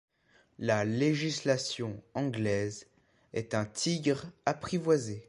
La 0.57 0.83
législation 0.83 2.01
anglaise 2.15 2.87
est 3.33 3.53
un 3.53 3.65
tigre 3.65 4.25
apprivoisé. 4.47 5.19